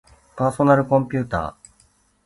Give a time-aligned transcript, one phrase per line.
[0.35, 1.69] パーソナルコンピューター